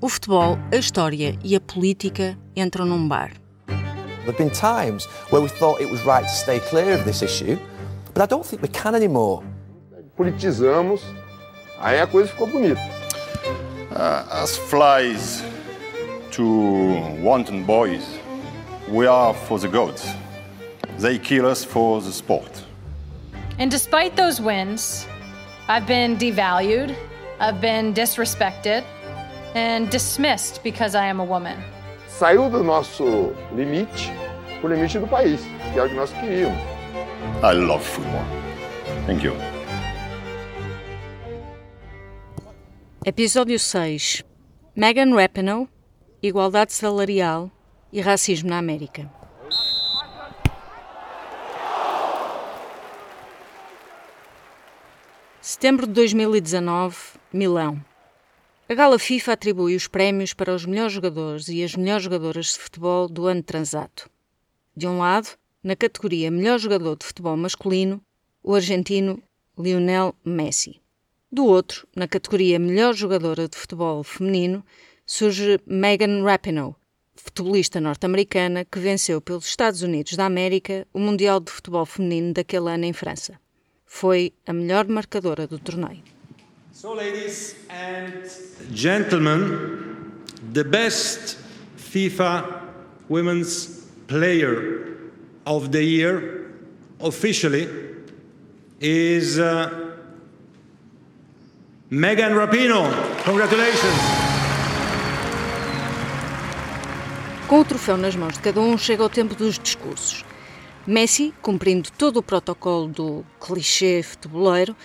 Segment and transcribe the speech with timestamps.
[0.00, 3.32] O futebol, a história e a política entram num bar.
[3.66, 7.20] There have been times where we thought it was right to stay clear of this
[7.20, 7.58] issue,
[8.14, 9.42] but I don't think we can anymore.
[10.16, 11.02] Politizamos,
[11.80, 12.80] aí a coisa ficou bonita.
[13.90, 15.42] Uh, as flies
[16.30, 16.44] to
[17.20, 18.06] wanton boys,
[18.88, 20.06] we are for the gods.
[21.00, 22.64] They kill us for the sport.
[23.58, 25.08] And despite those wins,
[25.66, 26.94] I've been devalued,
[27.40, 28.84] I've been disrespected,
[29.58, 31.56] and dismissed because I am a woman.
[32.06, 34.12] Saiu do nosso limite
[34.60, 35.40] pro limite do país,
[35.72, 36.58] que é o que nós queríamos.
[37.42, 38.24] I love football.
[39.06, 39.34] Thank you.
[43.04, 44.24] Episódio 6.
[44.76, 45.68] Megan Rapinoe,
[46.22, 47.50] igualdade salarial
[47.92, 49.10] e racismo na América.
[55.40, 56.96] Setembro de 2019,
[57.32, 57.87] Milão.
[58.70, 62.58] A Gala FIFA atribui os prémios para os melhores jogadores e as melhores jogadoras de
[62.58, 64.10] futebol do ano transato.
[64.76, 65.30] De um lado,
[65.64, 67.98] na categoria Melhor Jogador de Futebol Masculino,
[68.42, 69.22] o argentino
[69.58, 70.82] Lionel Messi.
[71.32, 74.62] Do outro, na categoria Melhor Jogadora de Futebol Feminino,
[75.06, 76.74] surge Megan Rapinoe,
[77.16, 82.68] futebolista norte-americana que venceu pelos Estados Unidos da América o Mundial de Futebol Feminino daquele
[82.68, 83.40] ano em França.
[83.86, 86.17] Foi a melhor marcadora do torneio.
[86.80, 88.22] So, ladies and
[88.72, 90.12] gentlemen,
[90.52, 91.36] the best
[91.76, 92.44] FIFA
[93.08, 94.96] Women's Player
[95.44, 96.52] of the Year
[97.00, 97.68] officially
[98.78, 99.92] is uh,
[101.90, 102.92] Megan Rapinoe.
[103.24, 103.98] Congratulations.
[107.48, 110.24] Com o troféu nas mãos de cada um, chega o tempo dos discursos.
[110.86, 114.76] Messi, cumprindo todo o protocolo do clichê futeboleiro,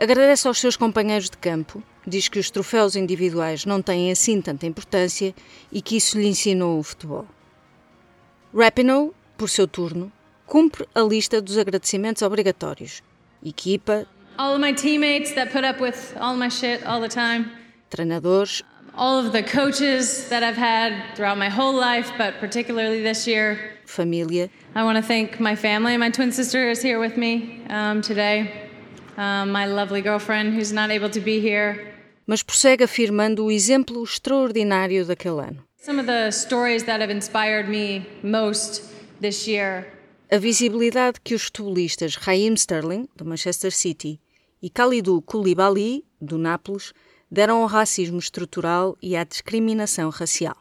[0.00, 4.66] Agradece aos seus companheiros de campo, diz que os troféus individuais não têm assim tanta
[4.66, 5.34] importância
[5.70, 7.26] e que isso lhe ensinou o futebol.
[8.54, 10.10] Rapinoe, por seu turno,
[10.46, 13.02] cumpre a lista dos agradecimentos obrigatórios.
[13.44, 14.06] Equipa,
[14.38, 17.50] All of my teammates that put up with all my shit all the time.
[17.90, 18.62] treinadores,
[18.96, 23.76] All of the coaches that I've had throughout my whole life, but particularly this year.
[23.86, 25.96] família, I want to thank my family.
[25.98, 28.69] My twin sister is here with me um, today.
[29.20, 31.92] Um, my lovely girlfriend who's not able to be here.
[32.26, 35.64] mas prossegue afirmando o exemplo extraordinário daquele ano.
[35.76, 38.82] Some of the stories that have inspired me most
[39.20, 39.86] this year
[40.32, 44.18] A visibilidade que os futebolistas Raheem Sterling, do Manchester City,
[44.62, 46.94] e Kalidou Koulibaly, do Nápoles,
[47.30, 50.56] deram ao racismo estrutural e à discriminação racial.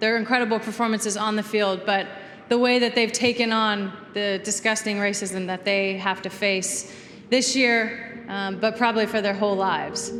[0.00, 2.08] They're incredible performances on the field, but
[2.48, 6.90] the way that they've taken on the disgusting racism that they have to face
[7.32, 10.12] this year, um, but probably for their whole lives.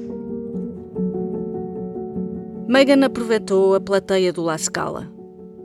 [2.66, 5.12] Megan aproveitou a plateia do La Scala.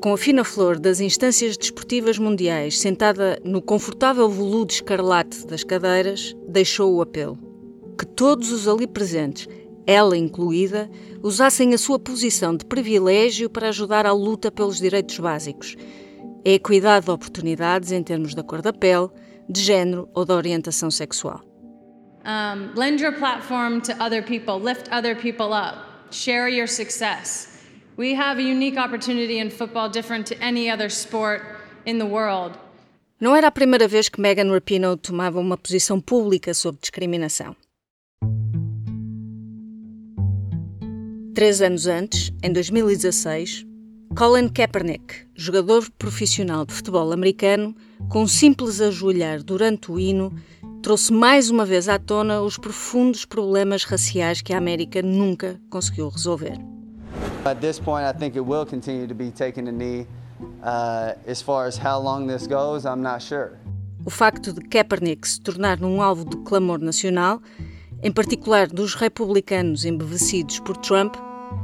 [0.01, 6.35] Com a fina flor das instâncias desportivas mundiais sentada no confortável veludo escarlate das cadeiras,
[6.49, 7.39] deixou o apelo.
[7.97, 9.47] Que todos os ali presentes,
[9.87, 10.89] ela incluída,
[11.23, 15.77] usassem a sua posição de privilégio para ajudar à luta pelos direitos básicos.
[16.45, 19.09] A equidade de oportunidades em termos da cor da pele,
[19.49, 21.41] de género ou da orientação sexual.
[22.25, 25.77] Um, lend your platform to other people, lift other people up,
[26.11, 27.47] share your success.
[27.97, 31.41] We have a unique opportunity in football different to any other sport
[31.85, 32.57] in the world.
[33.19, 37.55] Não era a primeira vez que Megan Rapinoe tomava uma posição pública sobre discriminação.
[41.33, 43.65] Três anos antes, em 2016,
[44.15, 47.75] Colin Kaepernick, jogador profissional de futebol americano,
[48.09, 50.33] com um simples ajoelhar durante o hino,
[50.81, 56.09] trouxe mais uma vez à tona os profundos problemas raciais que a América nunca conseguiu
[56.09, 56.57] resolver.
[57.45, 60.07] At this point, I think it will continue to be taking a knee.
[60.61, 63.51] Uh, as far as how long this goes, I'm not sure.
[64.05, 67.41] O facto de Kaepernick se tornar um alvo de clamor nacional,
[68.01, 71.15] em particular dos republicanos embevecidos por Trump,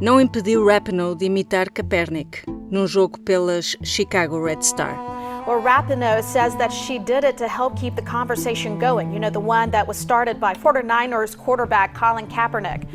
[0.01, 5.12] não impediu Rapinoe de imitar Kaepernick num jogo pelas Chicago Red Star.
[5.45, 9.11] Well, Rapinoe says that she did it to help keep the conversation going.
[9.11, 12.87] You know, the one that was started by 49ers quarterback Colin Kaepernick.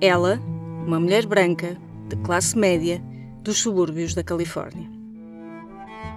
[0.00, 0.40] Ela,
[0.86, 1.76] uma mulher branca,
[2.08, 3.02] de classe média,
[3.42, 4.88] dos subúrbios da Califórnia.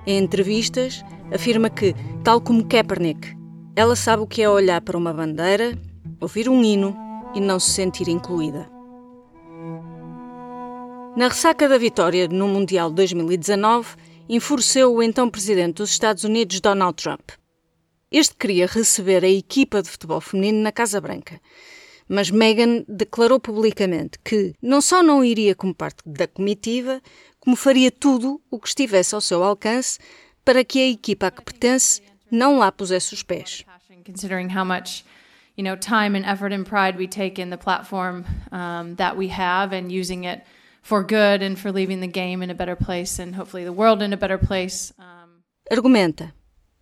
[0.05, 3.35] Em entrevistas, afirma que, tal como Kaepernick,
[3.75, 5.75] ela sabe o que é olhar para uma bandeira,
[6.19, 6.95] ouvir um hino
[7.33, 8.69] e não se sentir incluída.
[11.17, 13.95] Na ressaca da vitória no Mundial 2019,
[14.33, 17.31] enfureceu o então presidente dos Estados Unidos, Donald Trump.
[18.09, 21.39] Este queria receber a equipa de futebol feminino na Casa Branca,
[22.07, 27.01] Mas Meghan declarou publicamente que não só não iria como parte da comitiva,
[27.39, 29.97] como faria tudo o que estivesse ao seu alcance
[30.43, 33.63] para que a equipa a que pertence não lá pusesse os pés.
[34.05, 35.05] Considering how much
[35.55, 39.29] you know, time and effort and pride we take in the platform um, that we
[39.29, 40.41] have and using it
[40.81, 44.01] for good and for leaving the game in a better place and hopefully the world
[44.01, 44.93] in a better place.
[44.99, 45.43] Um...
[45.69, 46.33] Argumenta.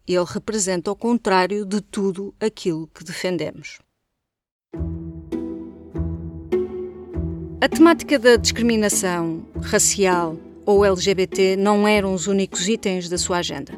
[0.07, 3.80] Ele representa o contrário de tudo aquilo que defendemos.
[7.62, 13.74] A temática da discriminação racial ou LGBT não eram os únicos itens da sua agenda.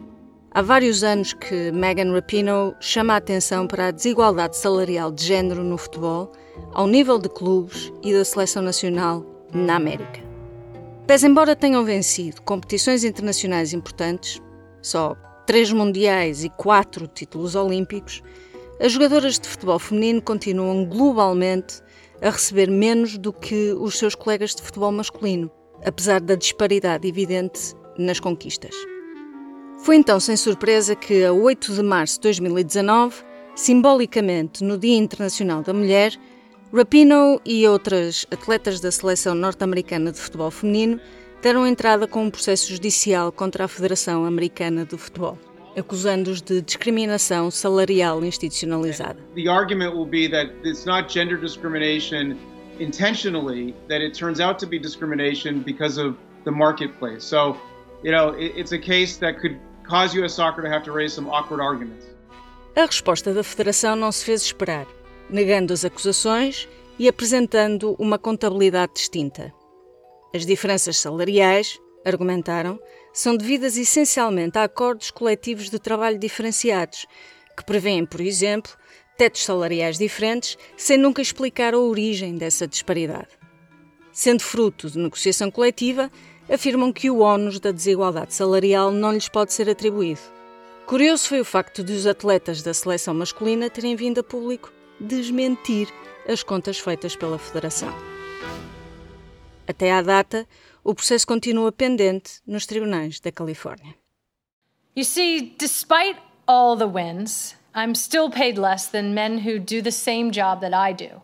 [0.52, 5.64] Há vários anos que Megan Rapinoe chama a atenção para a desigualdade salarial de género
[5.64, 6.32] no futebol,
[6.74, 10.22] ao nível de clubes e da seleção nacional na América.
[11.08, 14.42] Pese embora tenham vencido competições internacionais importantes,
[14.82, 15.16] só
[15.46, 18.22] três mundiais e quatro títulos olímpicos,
[18.80, 21.82] as jogadoras de futebol feminino continuam globalmente
[22.22, 25.52] a receber menos do que os seus colegas de futebol masculino,
[25.86, 28.76] apesar da disparidade evidente nas conquistas.
[29.84, 33.24] Foi então sem surpresa que, a 8 de março de 2019,
[33.56, 36.16] simbolicamente no Dia Internacional da Mulher,
[36.74, 41.02] Rapinoe e outras atletas da seleção norte-americana de futebol feminino
[41.42, 45.38] deram entrada com um processo judicial contra a Federação Americana de Futebol,
[45.78, 49.20] acusando-os de discriminação salarial institucionalizada.
[49.36, 52.38] The argument will be that it's not gender discrimination
[52.80, 56.16] intentionally, that it turns out to be discrimination because of
[56.46, 57.26] the marketplace.
[57.26, 57.58] So,
[58.02, 61.30] you know, it's a case that could cause US Soccer to have to raise some
[61.30, 62.06] awkward arguments.
[62.78, 64.88] A resposta da Federação não se fez esperar,
[65.32, 66.68] negando as acusações
[67.00, 69.54] e apresentando uma contabilidade distinta.
[70.36, 72.80] As diferenças salariais, argumentaram,
[73.14, 77.06] são devidas essencialmente a acordos coletivos de trabalho diferenciados,
[77.58, 78.72] que prevêem, por exemplo,
[79.18, 83.30] tetos salariais diferentes, sem nunca explicar a origem dessa disparidade.
[84.12, 86.12] Sendo fruto de negociação coletiva,
[86.50, 90.22] afirmam que o ónus da desigualdade salarial não lhes pode ser atribuído.
[90.86, 95.88] Curioso foi o facto de os atletas da seleção masculina terem vindo a público desmentir
[96.28, 97.94] as contas feitas pela Federação.
[99.68, 100.48] Até à data,
[100.84, 103.96] o processo continua pendente nos tribunais da Califórnia.
[104.96, 109.92] You see, despite all the wins, I'm still paid less than men who do the
[109.92, 111.22] same job that I do.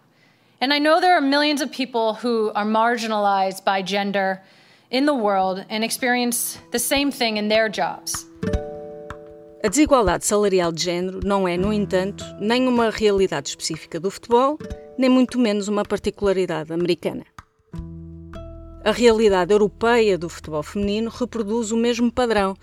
[0.62, 4.42] And I know there are millions of people who are marginalized by gender
[4.90, 8.27] in the world and experience the same thing in their jobs.
[9.68, 14.58] A desigualdade salarial de género não é, no entanto, nem uma realidade específica do futebol,
[14.98, 17.26] nem muito menos uma particularidade americana.
[18.86, 22.56] A realidade europeia do futebol feminino reproduz o mesmo padrão,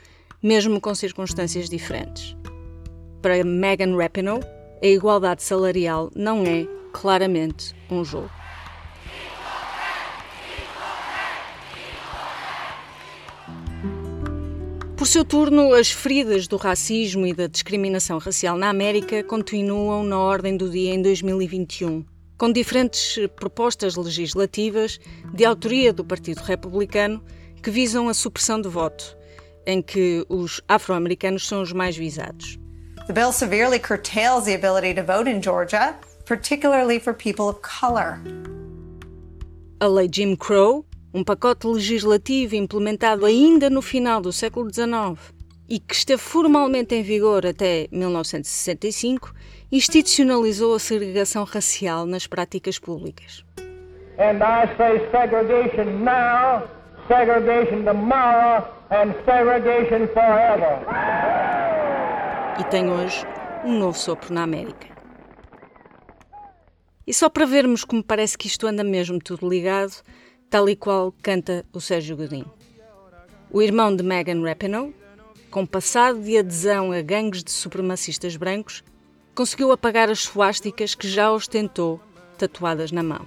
[0.42, 2.34] mesmo com circunstâncias diferentes.
[3.20, 4.40] Para Megan Rapinoe,
[4.82, 8.30] a igualdade salarial não é, claramente, um jogo.
[15.04, 20.18] Por seu turno, as feridas do racismo e da discriminação racial na América continuam na
[20.18, 22.02] ordem do dia em 2021,
[22.38, 24.98] com diferentes propostas legislativas
[25.34, 27.22] de autoria do Partido Republicano
[27.62, 29.14] que visam a supressão de voto,
[29.66, 32.58] em que os afro-americanos são os mais visados.
[33.06, 38.18] The bill severely curtails the ability to vote in Georgia, particularly for people of color.
[39.80, 45.32] A lei Jim Crow um pacote legislativo implementado ainda no final do século XIX
[45.68, 49.32] e que esteve formalmente em vigor até 1965,
[49.70, 53.44] institucionalizou a segregação racial nas práticas públicas.
[54.18, 56.68] And I say segregation now,
[57.08, 60.84] segregation tomorrow, and segregation forever.
[62.60, 63.24] E tem hoje
[63.64, 64.88] um novo sopro na América.
[67.06, 69.94] E só para vermos como parece que isto anda mesmo tudo ligado,
[70.50, 72.50] tal e qual canta o Sérgio Godinho.
[73.50, 74.94] O irmão de Megan Rapinoe,
[75.50, 78.82] com passado de adesão a gangues de supremacistas brancos,
[79.34, 82.00] conseguiu apagar as suásticas que já ostentou
[82.38, 83.26] tatuadas na mão.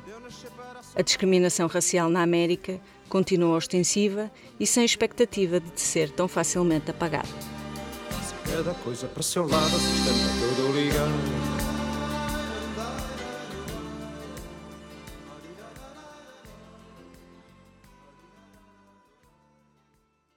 [0.96, 7.30] A discriminação racial na América continua ostensiva e sem expectativa de ser tão facilmente apagada.
[8.52, 9.78] Cada coisa para seu lado,
[10.74, 11.37] ligado.